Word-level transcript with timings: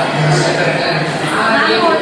Gracias. 0.00 1.99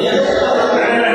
Yes. 0.00 1.09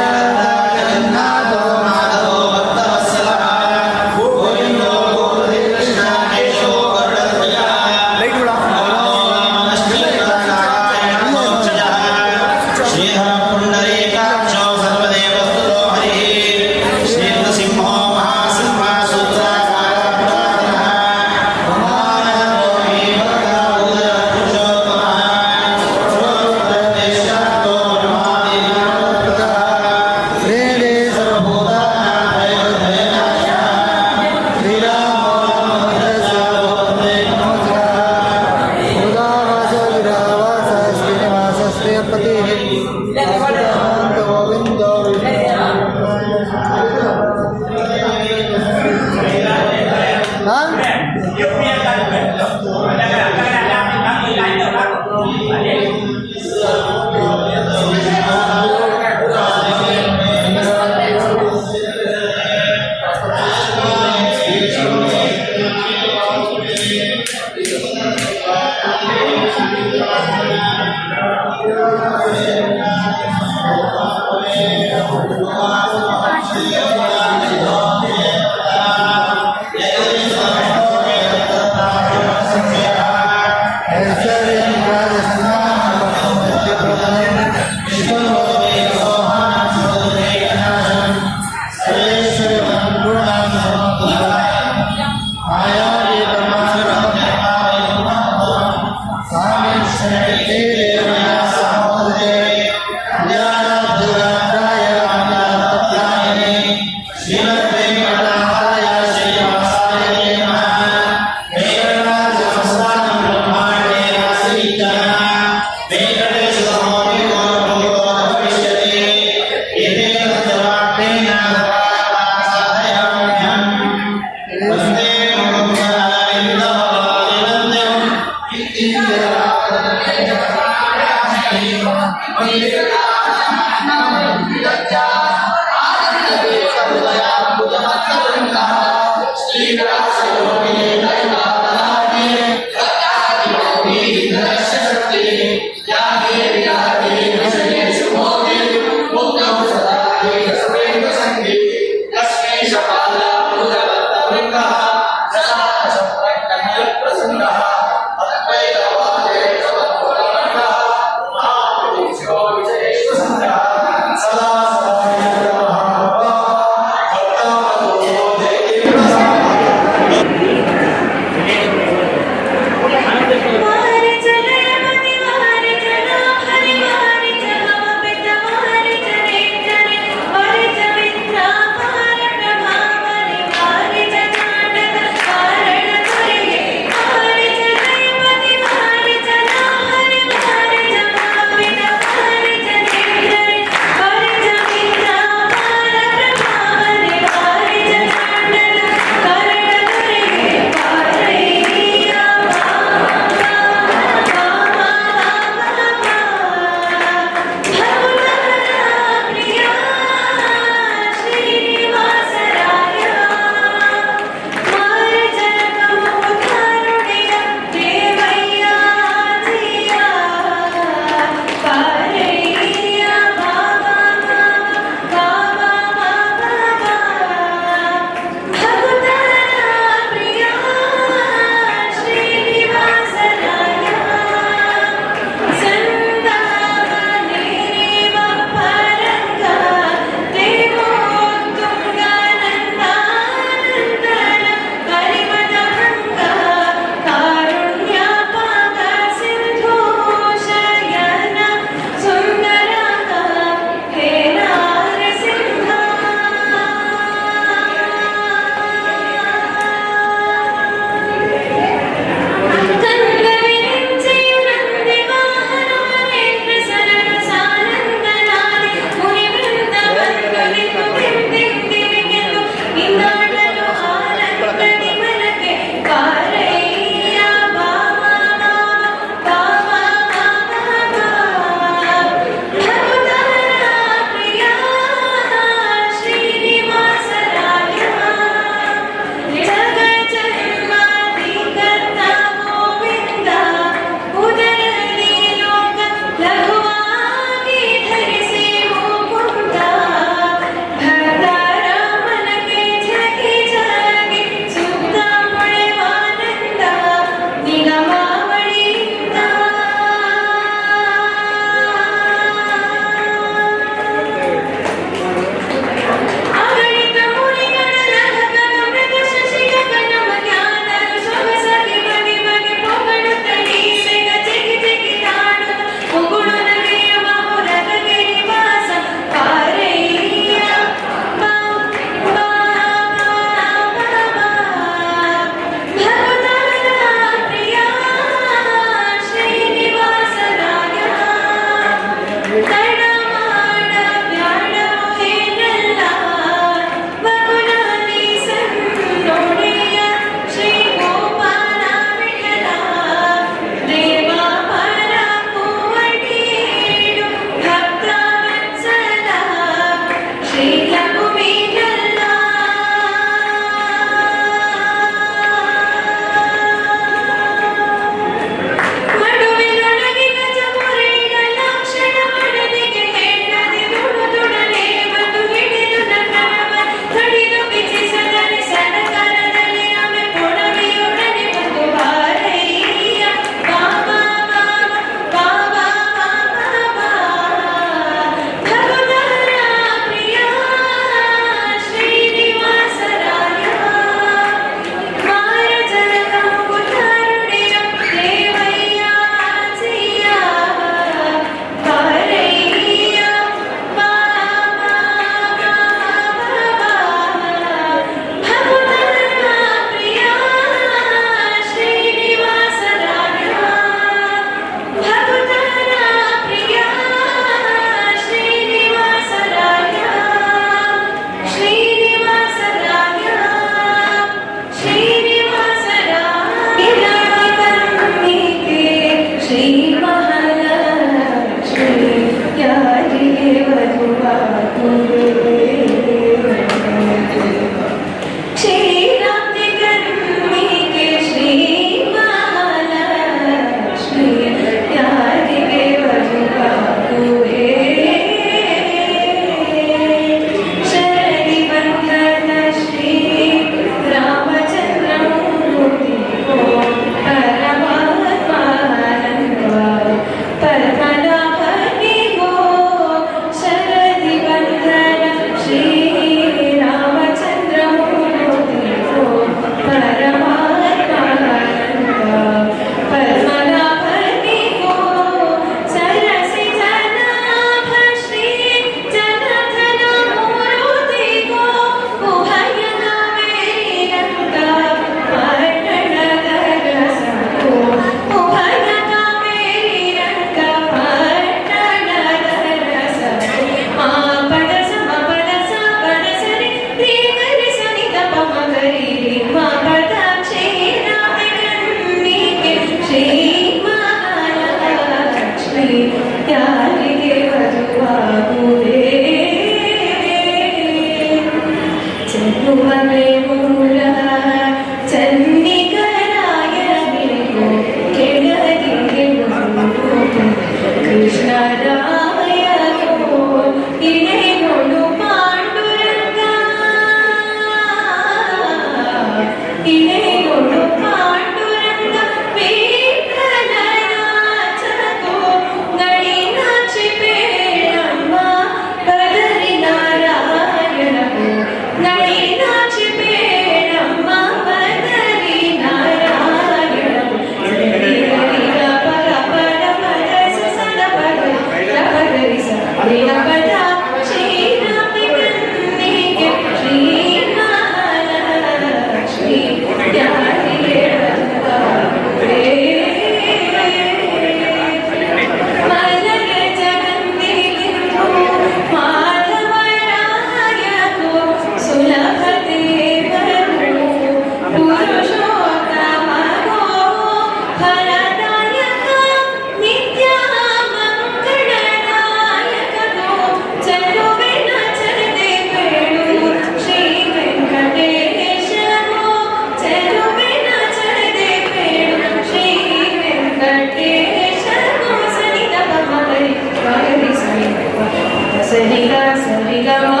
se 598.61 598.67
dedica, 598.67 599.15
se 599.15 600.00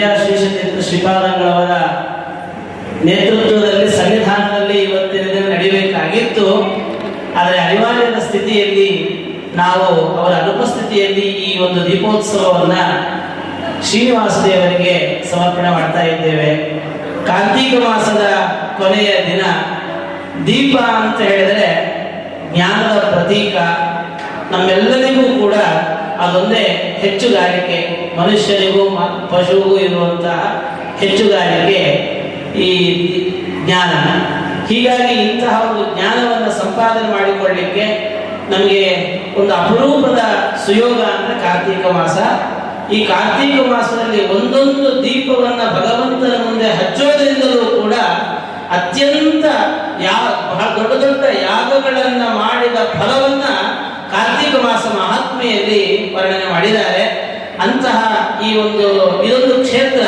Srishatirtha 0.00 0.88
ಶ್ರೀಪಾದಂಗಳವರ 0.88 1.72
ನೇತೃತ್ವದಲ್ಲಿ 3.04 3.96
ಸಂವಿಧಾನದಲ್ಲಿ 3.96 4.78
ಇವತ್ತಿನ 4.78 5.20
ದಿನ 5.20 5.54
ನಡೆಯಬೇಕಾಗಿತ್ತು. 5.54 6.46
ಆದರೆ 7.36 7.58
ಅನಿವಾರ್ಯದ 7.58 8.18
ಸ್ಥಿತಿಯಲ್ಲಿ 8.18 9.16
ನಾವು 9.56 10.16
ಅವರ 10.16 10.32
ಅನುಪಸ್ಥಿತಿಯಲ್ಲಿ 10.32 11.20
ಈ 11.20 11.58
ಒಂದು 11.58 11.86
ದೀಪೋತ್ಸವವನ್ನ 11.86 12.72
ಶ್ರೀನಿವಾಸ 13.82 14.30
ದೇವರಿಗೆ 14.30 15.24
ಸಮರ್ಪಣೆ 15.30 15.70
ಮಾಡ್ತಾ 15.70 16.02
ಇದ್ದೇವೆ. 16.02 16.80
ಕಾರ್ತೀಕ 17.26 17.74
ಮಾಸದ 17.74 18.26
ಕೊನೆಯ 18.78 19.32
ದಿನ 19.32 19.40
ದೀಪ 20.46 20.76
ಅಂತ 20.76 21.20
ಹೇಳಿದರೆ 21.20 21.96
ಜ್ಞಾನದ 22.54 22.98
ಪ್ರತೀಕ. 22.98 23.56
ನಮ್ಮೆಲ್ಲರಿಗೂ 24.52 25.40
ಕೂಡ 25.40 25.54
ಅದೊಂದೇ 26.20 26.64
ಹೆಚ್ಚುಗಾರಿಕೆ. 27.02 27.78
ಮನುಷ್ಯರಿಗೂ 28.20 28.82
ಪಶುಗೂ 29.28 29.76
ಇರುವಂತಹ 29.76 30.40
ಹೆಚ್ಚುಗಾರಿಕೆ 31.00 31.82
ಈ 32.60 32.70
ಜ್ಞಾನ. 33.64 33.92
ಹೀಗಾಗಿ 34.66 35.14
ಇಂತಹ 35.14 35.70
ಒಂದು 35.70 35.94
ಜ್ಞಾನವನ್ನು 35.94 36.50
ಸಂಪಾದನೆ 36.58 37.08
ಮಾಡಿಕೊಳ್ಳಿಕ್ಕೆ 37.12 37.86
ನಮಗೆ 38.50 38.82
ಒಂದು 39.40 39.54
ಅಪರೂಪದ 39.54 40.20
ಸುಯೋಗ 40.66 41.00
ಅಂದ್ರೆ 41.02 41.40
ಕಾರ್ತೀಕ 41.40 41.86
ಮಾಸ. 41.86 42.18
ಈ 42.92 43.04
ಕಾರ್ತೀಕ 43.04 43.66
ಮಾಸದಲ್ಲಿ 43.66 44.20
ಒಂದೊಂದು 44.30 45.04
ದೀಪವನ್ನು 45.04 45.66
ಭಗವಂತನ 45.74 46.44
ಮುಂದೆ 46.44 46.68
ಹಚ್ಚೋದ್ರಿಂದಲೂ 46.70 47.82
ಕೂಡ 47.82 47.94
ಅತ್ಯಂತ 48.70 49.44
ಯಾ 50.02 50.14
ಬಹಳ 50.50 50.68
ದೊಡ್ಡ 50.76 51.04
ದೊಡ್ಡ 51.04 51.24
ಯಾಗಗಳನ್ನು 51.42 52.38
ಮಾಡಿದ 52.38 52.74
ಫಲವನ್ನ 52.74 53.44
ಕಾರ್ತೀಕ 54.12 54.54
ಮಹಾತ್ಮೆಯಲ್ಲಿ 54.96 55.80
ವರ್ಣನೆ 56.14 56.46
ಮಾಡಿದ್ದಾರೆ. 56.52 57.04
ಅಂತಹ 57.62 57.98
ಈ 58.46 58.56
ಒಂದು 58.56 58.86
ಇದೊಂದು 59.24 59.64
ಕ್ಷೇತ್ರ 59.64 60.04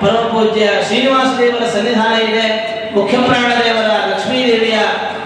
ಪರಮ 0.00 0.22
ಪೂಜ್ಯ 0.32 0.66
ಶ್ರೀನಿವಾಸ 0.86 1.30
ದೇವರ 1.38 1.64
ಸನ್ನಿಧಾನ 1.74 2.14
ಇದೆ. 2.28 2.46
ಮುಖ್ಯಪ್ರಾಣ 2.94 3.50
ದೇವರ, 3.64 3.88
ಲಕ್ಷ್ಮೀ 4.10 4.38
ದೇವಿಯ, 4.50 4.78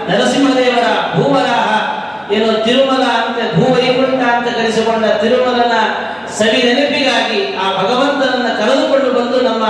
ನರಸಿಂಹದೇವರ 0.09 0.85
ಭೂವರಾಹ, 1.15 1.67
ಏನು 2.35 2.51
ತಿರುಮಲ 2.65 3.03
ಅಂತ 3.21 3.39
ಭೂವೈಕುಂಠ 3.55 4.21
ಅಂತ 4.35 4.47
ಕರೆಸಿಕೊಂಡ 4.57 5.05
ತಿರುಮಲನ 5.05 5.75
ಸವಿ 6.37 6.59
ನೆನಪಿಗಾಗಿ 6.63 7.39
ಆ 7.55 7.65
ಭಗವಂತನನ್ನ 7.81 8.49
ಕರೆದುಕೊಂಡು 8.59 9.09
ಬಂದು 9.19 9.37
ನಮ್ಮ 9.41 9.65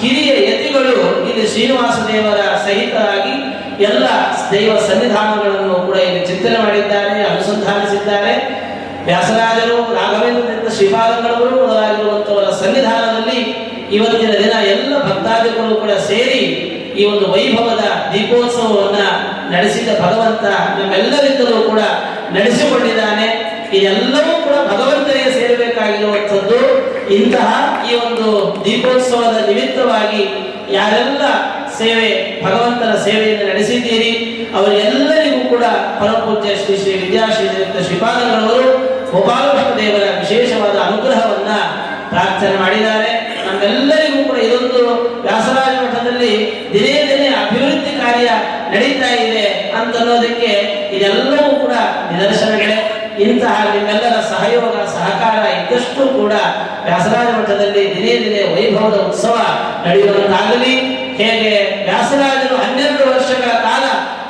ಹಿರಿಯ 0.00 0.32
ಯತಿಗಳು 0.48 0.94
ಇಲ್ಲಿ 1.28 1.46
ಶ್ರೀನಿವಾಸ 1.52 1.96
ದೇವರ 2.12 2.40
ಸಹಿತರಾಗಿ 2.66 3.34
ಎಲ್ಲ 3.80 4.06
ದೈವ 4.52 4.78
ಸನ್ನಿಧಾನಗಳನ್ನು 4.78 5.74
ಕೂಡ 5.74 5.96
ಇಲ್ಲಿ 5.96 6.26
ಚಿಂತನೆ 6.26 6.58
ಮಾಡಿದ್ದಾರೆ, 6.58 7.22
ಅನುಸಂಧಾನಿಸಿದ್ದಾರೆ. 7.22 8.64
ವ್ಯಾಸರಾಜರು, 9.04 9.94
ರಾಘವೇಂದ್ರ 9.94 10.68
ಶ್ರೀಪಾದಗಳವರು 10.76 11.66
ಮೊದಲಾಗಿರುವಂತವರ 11.66 12.50
ಸನ್ನಿಧಾನದಲ್ಲಿ 12.50 13.40
ಇವತ್ತಿನ 13.92 14.30
ದಿನ 14.30 14.52
ಎಲ್ಲ 14.66 15.02
ಭಕ್ತಾದಿಗಳು 15.02 15.74
ಕೂಡ 15.80 15.90
ಸೇರಿ 15.90 16.40
ಈ 17.00 17.04
ಒಂದು 17.04 17.32
ವೈಭವದ 17.32 18.12
ದೀಪೋತ್ಸವವನ್ನ 18.12 18.98
ನಡೆಸಿದ 19.54 19.88
ಭಗವಂತ 20.00 20.44
ನಮ್ಮೆಲ್ಲರಿಂದಲೂ 20.78 21.62
ಕೂಡ 21.62 21.78
ನಡೆಸಿಕೊಂಡಿದ್ದಾನೆ. 22.30 23.54
ಇದೆಲ್ಲವೂ 23.72 24.42
ಕೂಡ 24.42 24.54
ಭಗವಂತನಿಗೆ 24.72 25.32
ಸೇರಬೇಕಾಗಿರುವಂಥದ್ದು. 25.32 26.58
ಇಂತಹ 27.14 27.82
ಈ 27.90 27.94
ಒಂದು 27.94 28.56
ದೀಪೋತ್ಸವದ 28.64 29.48
ನಿಮಿತ್ತವಾಗಿ 29.48 30.22
ಯಾರೆಲ್ಲ 30.74 31.22
ಸೇವೆ 31.78 32.08
ಭಗವಂತನ 32.44 32.92
ಸೇವೆಯನ್ನು 33.04 33.46
ನಡೆಸಿದ್ದೀರಿ. 33.48 34.12
ಅವರೆಲ್ಲರಿಗೂ 34.56 35.48
ಕೂಡ 35.48 35.64
ಪರಮಪೂಜ್ಯ 36.00 36.54
ಶ್ರೀ 36.64 36.76
ಶ್ರೀ 36.76 36.92
ವಿದ್ಯಾಶ್ರೀಯುಕ್ತ 36.92 37.86
ಶ್ರೀಪಾದಗಳವರು 37.86 38.94
ಗೋಪಾಲಕೃಷ್ಣ 39.10 39.72
ದೇವರ 39.82 40.04
ವಿಶೇಷವಾದ 40.20 40.76
ಅನುಗ್ರಹವನ್ನ 40.78 41.52
ಪ್ರಾರ್ಥನೆ 42.08 42.56
ಮಾಡಿದ್ದಾರೆ. 42.56 43.12
ನಮ್ಮೆಲ್ಲರಿಗೂ 43.46 44.24
ಕೂಡ 44.24 44.36
ಇದೊಂದು 44.36 44.80
ವ್ಯಾಸರಾಜ 45.22 45.74
ಮಠದಲ್ಲಿ 45.84 46.32
ದಿನೇ 46.72 46.94
ದಿನೇ 47.10 47.28
ಅಭಿವೃದ್ಧಿ 47.28 47.92
ಕಾರ್ಯ 48.00 48.28
ನಡೀತಾ 48.74 49.14
ಇದೆ 49.14 49.46
ಅಂತ 49.78 49.96
ಅನ್ನೋದಕ್ಕೆ 49.96 50.52
ಇದೆಲ್ಲವೂ 50.96 51.60
ಕೂಡ 51.60 51.72
ನಿದರ್ಶನಗಳೇ. 52.12 52.93
ಇಂತಹ 53.18 53.74
ನಿಮ್ಮೆಲ್ಲರ 53.74 54.16
ಸಹಯೋಗ, 54.32 54.74
ಸಹಕಾರ 54.94 55.44
ಇದ್ದಷ್ಟು 55.58 56.02
ಕೂಡ 56.18 56.32
ವ್ಯಾಸರಾಜ 56.86 57.28
ಮಠದಲ್ಲಿ 57.38 57.82
ದಿನೇ 57.94 58.14
ದಿನೇ 58.24 58.42
ವೈಭವದ 58.54 58.98
ಉತ್ಸವ 59.08 59.36
ನಡೆಯುವಂತಾಗಲಿ. 59.86 60.74
ಹೇಗೆ 61.20 61.52
ವ್ಯಾಸರಾಜರು 61.84 62.56
ಹನ್ನೆರಡು 62.62 63.04
ವರ್ಷಗಳ 63.10 63.50
ಕಾಲ 63.68 63.84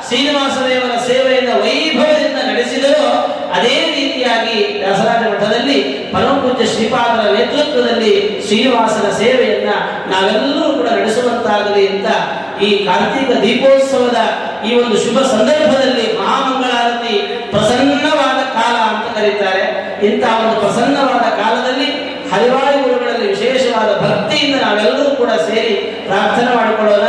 ಶ್ರೀನಿವಾಸ 0.07 0.57
ದೇವರ 0.69 0.93
ಸೇವೆಯಿಂದ 1.07 1.49
ವೈಭವದಿಂದ 1.49 2.39
ನಡೆಸಿದರೋ, 2.49 3.07
ಅದೇ 3.53 3.75
ರೀತಿಯಾಗಿ 3.95 4.79
ವ್ಯಾಸರಾಜ 4.79 5.21
ಮಠದಲ್ಲಿ 5.33 5.77
ಪರಮಪೂಜ್ಯ 6.13 6.65
ಶ್ರೀಪಾದರ 6.65 7.23
ನೇತೃತ್ವದಲ್ಲಿ 7.37 8.41
ಶ್ರೀನಿವಾಸನ 8.47 9.07
ಸೇವೆಯನ್ನ 9.17 9.71
ನಾವೆಲ್ಲರೂ 10.13 10.73
ಕೂಡ 10.73 10.87
ನಡೆಸುವಂತಾಗಲಿ 10.87 11.87
ಅಂತ 11.87 12.07
ಈ 12.61 12.85
ಕಾರ್ತಿಕ 12.85 13.31
ದೀಪೋತ್ಸವದ 13.41 14.19
ಈ 14.67 14.75
ಒಂದು 14.75 14.97
ಶುಭ 14.97 15.17
ಸಂದರ್ಭದಲ್ಲಿ 15.21 16.17
ಮಹಾಮಂಗಳಾರತಿ 16.19 17.15
ಪ್ರಸನ್ನವಾದ 17.51 18.39
ಕಾಲ 18.57 18.75
ಅಂತ 18.91 19.17
ಕರೀತಾರೆ 19.17 19.63
ಇಂತಹ 20.01 20.33
ಒಂದು 20.41 20.59
ಪ್ರಸನ್ನವಾದ 20.59 21.25
ಕಾಲದಲ್ಲಿ 21.41 21.89
ಹಲವಾರು 22.31 22.77
ಗುರುಗಳಲ್ಲಿ 22.83 23.27
ವಿಶೇಷವಾದ 23.27 23.91
ಭಕ್ತಿಯಿಂದ 24.03 24.55
ನಾವೆಲ್ಲರೂ 24.61 25.15
ಕೂಡ 25.15 25.31
ಸೇರಿ 25.49 25.75
ಪ್ರಾರ್ಥನೆ 26.07 26.55
ಮಾಡಿಕೊಳ್ಳೋಣ. 26.55 27.07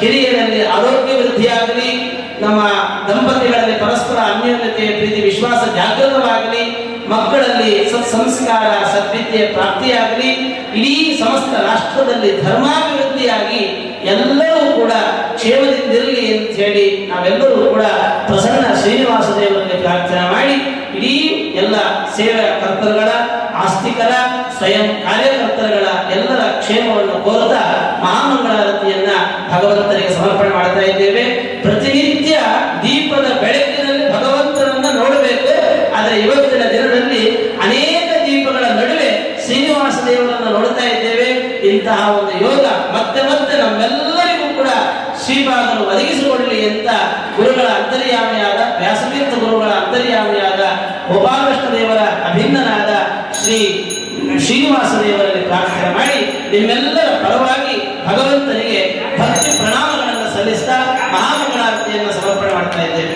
ಹಿರಿಯರಲ್ಲಿ 0.00 0.66
ಆರೋಗ್ಯ 0.66 1.12
ವೃದ್ಧಿಯಾಗಲಿ, 1.12 1.90
ನಮ್ಮ 2.40 2.60
ದಂಪತಿಗಳಲ್ಲಿ 3.08 3.74
ಪರಸ್ಪರ 3.80 4.18
ಅನ್ಯೋನ್ಯತೆ 4.32 4.86
ಪ್ರೀತಿ, 4.86 5.20
ವಿಶ್ವಾಸ 5.20 5.62
ಜಾಗೃತವಾಗಲಿ, 5.76 6.64
ಮಕ್ಕಳಲ್ಲಿ 7.08 7.88
ಸತ್ 7.92 8.10
ಸಂಸ್ಕಾರ, 8.12 8.64
ಸದ್ವಿದ್ಯೆ, 8.92 9.46
ಪ್ರಾಪ್ತಿಯಾಗಲಿ, 9.46 10.30
ಇಡೀ 10.78 11.18
ಸಮಸ್ತ 11.20 11.54
ರಾಷ್ಟ್ರದಲ್ಲಿ 11.60 12.30
ಧರ್ಮಾಭಿವೃದ್ಧಿಯಾಗಿ 12.42 13.62
ಎಲ್ಲರೂ 14.04 14.72
ಕೂಡ 14.80 14.92
ಕ್ಷೇಮದಿಂದಿರಲಿ 15.34 16.38
ಅಂತ 16.38 16.56
ಹೇಳಿ 16.56 17.06
ನಾವೆಲ್ಲರೂ 17.06 17.70
ಕೂಡ 17.70 17.84
ಪ್ರಸನ್ನ 18.26 18.66
ಶ್ರೀನಿವಾಸ 18.82 19.28
ದೇವರಲ್ಲಿ 19.40 19.78
ಪ್ರಾರ್ಥನೆ 19.82 20.24
ಮಾಡಿ, 20.34 20.56
ಇಡೀ 20.98 21.14
ಎಲ್ಲ 21.56 21.76
ಸೇವೆಯ 22.16 22.50
ಕರ್ತರುಗಳ, 22.60 23.10
ಆಸ್ತಿಕರ, 23.54 24.12
ಸ್ವಯಂ 24.56 24.86
ಕಾರ್ಯಕರ್ತರುಗಳ 25.04 25.86
ಎಲ್ಲರ 26.16 26.42
ಕ್ಷೇಮವನ್ನು 26.60 27.24
ಕೋರುತ್ತಾ 27.24 27.62
ಮಹಾಮಂಗಳಾರತಿಯನ್ನ 28.02 29.12
ಭಗವಂತನಿಗೆ 29.52 30.14
ಸಮರ್ಪಣೆ 30.14 30.48
ಮಾಡ್ತಾ 30.48 30.80
ಇದ್ದೇವೆ. 30.80 31.24
ಪ್ರತಿನಿತ್ಯ 31.62 32.34
ದೀಪದ 32.82 33.26
ಬೆಳಕಿನಲ್ಲಿ 33.40 34.06
ಭಗವಂತನನ್ನ 34.12 34.98
ನೋಡಬೇಕು. 34.98 35.52
ಆದರೆ 35.96 36.16
ಇವತ್ತಿನ 36.20 36.64
ದಿನದಲ್ಲಿ 36.68 37.52
ಅನೇಕ 37.62 38.10
ದೀಪಗಳ 38.26 38.64
ನಡುವೆ 38.64 39.10
ಶ್ರೀನಿವಾಸ 39.44 39.96
ದೇವರನ್ನು 40.08 40.50
ನೋಡ್ತಾ 40.58 40.84
ಇದ್ದೇವೆ. 40.84 41.28
ಇಂತಹ 41.68 42.18
ಒಂದು 42.18 42.32
ಯೋಗ 42.44 42.64
ಮತ್ತೆ 42.96 43.22
ಮತ್ತೆ 43.22 43.54
ನಮ್ಮೆಲ್ಲರಿಗೂ 43.58 44.48
ಕೂಡ 44.58 44.68
ಶ್ರೀಪಾದರು 45.24 45.82
ಒದಗಿಸಿಕೊಳ್ಳಲಿ 45.88 46.58
ಅಂತ 46.70 46.90
ಗುರುಗಳ 47.36 47.68
ಅಂತರ್ಯಾಮಿಯಾದ 47.68 48.60
ವ್ಯಾಸತೀರ್ಥ 48.80 49.34
ಗುರುಗಳ 49.44 49.68
ಅಂತರ್ಯಾಮಿಯಾದ 49.68 50.62
ಗೋಪಾಲಕೃಷ್ಣ 51.12 51.68
ದೇವರ 51.78 52.00
ಅಭಿನ್ನನಾದ 52.30 52.92
ಶ್ರೀ 53.42 53.58
ಶ್ರೀನಿವಾಸ 54.78 54.94
ದೇವರಲ್ಲಿ 55.02 55.42
ಪ್ರಾರ್ಥನೆ 55.44 55.90
ಮಾಡಿ 55.94 56.18
ನಿಮ್ಮೆಲ್ಲರ 56.50 57.10
ಪರವಾಗಿ 57.22 57.76
ಭಗವಂತನಿಗೆ 58.06 58.80
ಭಕ್ತಿ 59.18 59.50
ಪ್ರಣಾಮಗಳನ್ನು 59.58 60.28
ಸಲ್ಲಿಸ್ತಾ 60.34 60.76
ಮಹಾಮಂಗಳಾರತಿಯನ್ನು 61.14 62.12
ಸಮರ್ಪಣೆ 62.18 62.52
ಮಾಡ್ತಾ 62.54 62.82
ಇದ್ದೇವೆ 62.84 63.14